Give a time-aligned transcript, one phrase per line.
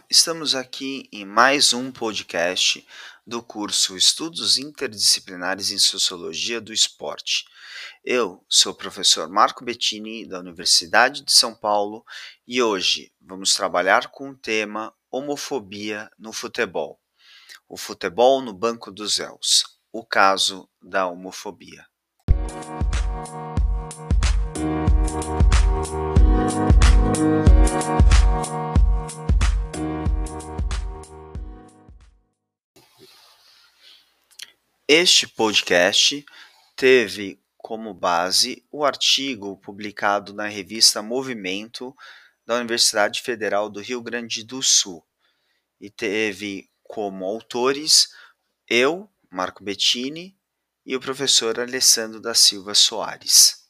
[0.00, 2.86] Olá, estamos aqui em mais um podcast
[3.26, 7.44] do curso Estudos Interdisciplinares em Sociologia do Esporte.
[8.02, 12.02] Eu sou o professor Marco Bettini, da Universidade de São Paulo,
[12.48, 16.98] e hoje vamos trabalhar com o tema Homofobia no Futebol.
[17.68, 21.84] O futebol no Banco dos Réus, o caso da homofobia.
[34.92, 36.26] Este podcast
[36.74, 41.96] teve como base o artigo publicado na revista Movimento
[42.44, 45.06] da Universidade Federal do Rio Grande do Sul
[45.80, 48.12] e teve como autores
[48.68, 50.36] eu, Marco Bettini,
[50.84, 53.64] e o professor Alessandro da Silva Soares.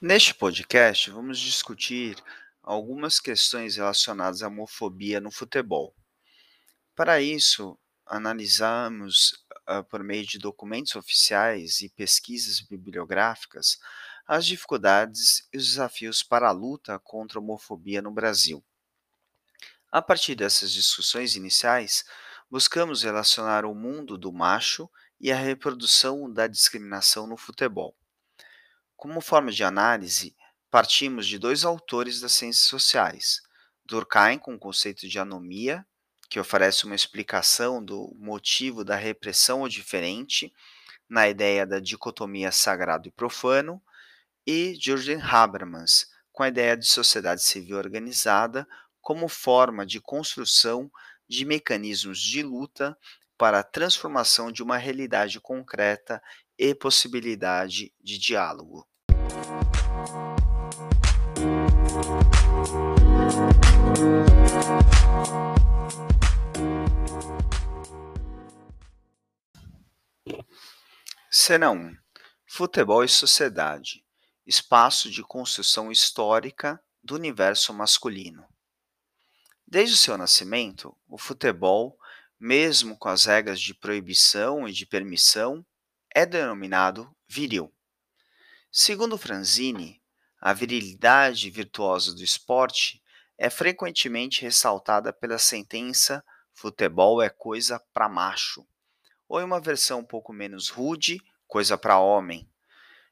[0.00, 2.20] Neste podcast, vamos discutir
[2.62, 5.94] algumas questões relacionadas à homofobia no futebol.
[6.94, 13.78] Para isso, analisamos, uh, por meio de documentos oficiais e pesquisas bibliográficas,
[14.26, 18.64] as dificuldades e os desafios para a luta contra a homofobia no Brasil.
[19.90, 22.04] A partir dessas discussões iniciais,
[22.48, 24.88] buscamos relacionar o mundo do macho
[25.20, 27.96] e a reprodução da discriminação no futebol.
[28.96, 30.36] Como forma de análise,
[30.70, 33.40] partimos de dois autores das ciências sociais,
[33.84, 35.84] Durkheim com o conceito de anomia,
[36.28, 40.52] que oferece uma explicação do motivo da repressão ao diferente,
[41.08, 43.82] na ideia da dicotomia sagrado e profano,
[44.46, 48.66] e Jürgen Habermas, com a ideia de sociedade civil organizada
[49.00, 50.90] como forma de construção
[51.28, 52.96] de mecanismos de luta
[53.36, 56.22] para a transformação de uma realidade concreta
[56.58, 58.89] e possibilidade de diálogo.
[71.28, 71.96] Cena 1.
[72.46, 74.04] Futebol e sociedade.
[74.46, 78.46] Espaço de construção histórica do universo masculino.
[79.66, 81.98] Desde o seu nascimento, o futebol,
[82.38, 85.66] mesmo com as regras de proibição e de permissão,
[86.14, 87.74] é denominado viril.
[88.70, 89.99] Segundo Franzini,
[90.40, 93.02] a virilidade virtuosa do esporte
[93.36, 96.24] é frequentemente ressaltada pela sentença
[96.54, 98.66] futebol é coisa para macho,
[99.28, 102.48] ou em uma versão um pouco menos rude, coisa para homem,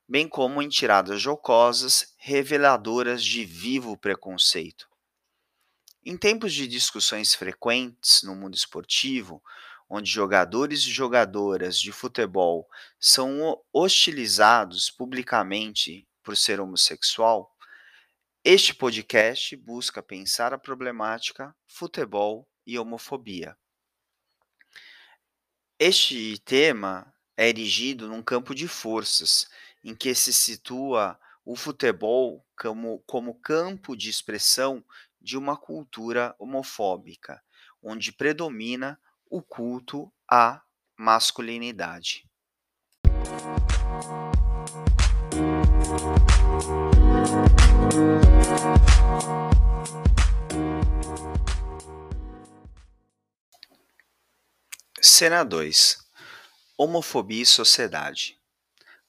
[0.08, 4.88] bem como em tiradas jocosas reveladoras de vivo preconceito.
[6.04, 9.42] Em tempos de discussões frequentes no mundo esportivo,
[9.88, 12.66] onde jogadores e jogadoras de futebol
[12.98, 17.50] são hostilizados publicamente por ser homossexual,
[18.44, 23.56] este podcast busca pensar a problemática futebol e homofobia.
[25.78, 29.48] Este tema é erigido num campo de forças,
[29.82, 34.84] em que se situa o futebol como, como campo de expressão
[35.18, 37.42] de uma cultura homofóbica,
[37.82, 39.00] onde predomina
[39.30, 40.60] o culto à
[40.94, 42.28] masculinidade.
[55.00, 55.96] Cena 2
[56.76, 58.38] Homofobia e sociedade.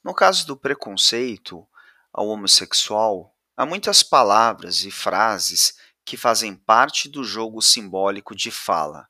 [0.02, 1.68] No caso do preconceito
[2.10, 9.06] ao homossexual, há muitas palavras e frases que fazem parte do jogo simbólico de fala,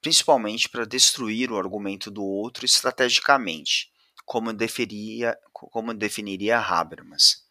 [0.00, 3.90] principalmente para destruir o argumento do outro estrategicamente,
[4.28, 7.46] como, definiria, como definiria Habermas.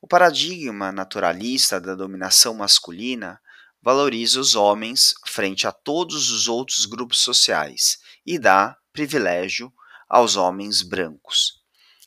[0.00, 3.38] O paradigma naturalista da dominação masculina
[3.82, 9.70] valoriza os homens frente a todos os outros grupos sociais e dá privilégio
[10.08, 11.60] aos homens brancos.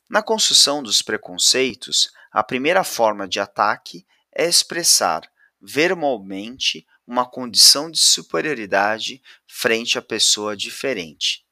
[0.09, 4.03] Na construção dos preconceitos, a primeira forma de ataque
[4.33, 5.29] é expressar
[5.61, 11.44] verbalmente uma condição de superioridade frente à pessoa diferente.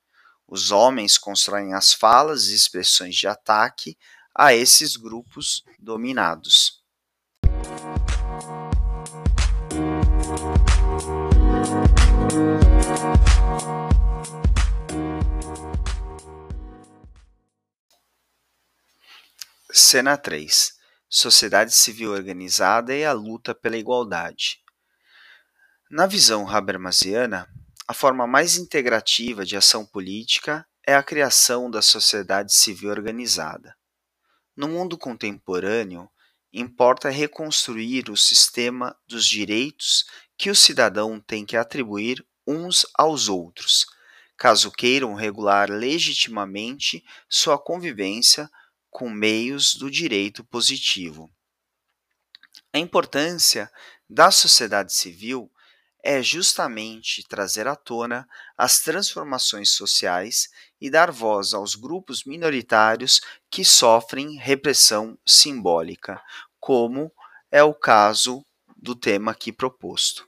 [0.47, 3.97] Os homens constroem as falas e expressões de ataque
[4.35, 6.83] a esses grupos dominados.
[19.71, 20.73] Cena 3
[21.09, 24.59] Sociedade civil organizada e a luta pela igualdade.
[25.91, 27.47] Na visão habermasiana,
[27.87, 33.75] a forma mais integrativa de ação política é a criação da sociedade civil organizada.
[34.55, 36.09] No mundo contemporâneo,
[36.51, 40.05] importa reconstruir o sistema dos direitos
[40.37, 43.85] que o cidadão tem que atribuir uns aos outros,
[44.37, 48.49] caso queiram regular legitimamente sua convivência
[48.89, 51.31] com meios do direito positivo.
[52.71, 53.71] A importância
[54.09, 55.51] da sociedade civil
[56.03, 58.27] é justamente trazer à tona
[58.57, 66.21] as transformações sociais e dar voz aos grupos minoritários que sofrem repressão simbólica,
[66.59, 67.09] como
[67.49, 68.45] é o caso
[68.75, 70.27] do tema aqui proposto.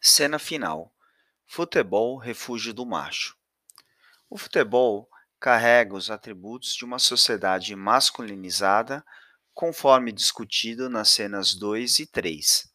[0.00, 0.92] Cena final:
[1.54, 3.36] Futebol, refúgio do macho.
[4.30, 5.06] O futebol
[5.38, 9.04] carrega os atributos de uma sociedade masculinizada,
[9.52, 12.72] conforme discutido nas cenas 2 e 3.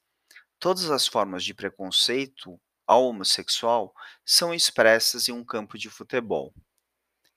[0.59, 6.53] Todas as formas de preconceito ao homossexual são expressas em um campo de futebol.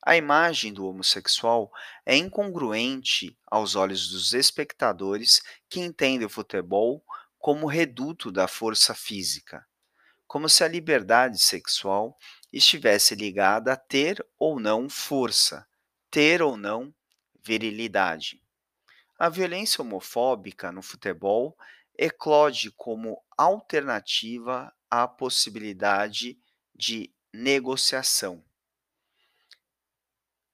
[0.05, 1.73] A imagem do homossexual
[2.05, 5.41] é incongruente aos olhos dos espectadores
[5.71, 7.03] que entendem o futebol
[7.39, 9.67] como reduto da força física,
[10.31, 12.17] como se a liberdade sexual
[12.53, 15.67] estivesse ligada a ter ou não força,
[16.09, 16.95] ter ou não
[17.45, 18.41] virilidade.
[19.19, 21.59] A violência homofóbica no futebol
[21.99, 26.39] eclode como alternativa à possibilidade
[26.77, 28.45] de negociação,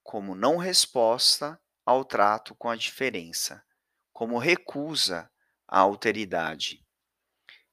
[0.02, 3.62] como não resposta ao trato com a diferença,
[4.11, 5.31] como recusa
[5.69, 6.82] à alteridade.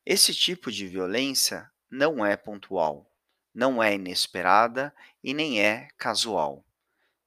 [0.05, 3.07] Esse tipo de violência não é pontual,
[3.53, 4.91] não é inesperada
[5.23, 6.65] e nem é casual.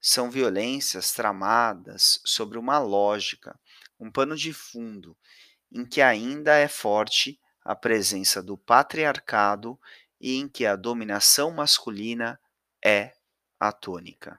[0.01, 3.57] São violências tramadas sobre uma lógica,
[3.97, 5.15] um pano de fundo,
[5.71, 9.79] em que ainda é forte a presença do patriarcado
[10.19, 12.37] e em que a dominação masculina
[12.83, 13.13] é
[13.57, 14.37] a tônica.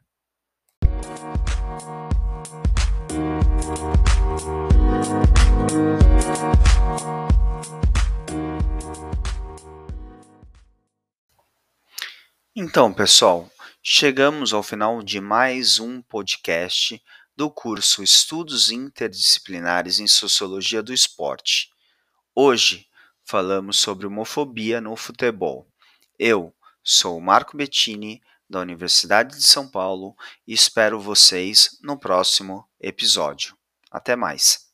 [12.79, 13.51] Então, pessoal,
[13.83, 17.03] chegamos ao final de mais um podcast
[17.37, 21.71] do curso Estudos Interdisciplinares em Sociologia do Esporte.
[22.33, 22.87] Hoje
[23.25, 25.67] falamos sobre homofobia no futebol.
[26.17, 30.15] Eu sou Marco Bettini, da Universidade de São Paulo,
[30.47, 33.59] e espero vocês no próximo episódio.
[33.91, 34.68] Até mais!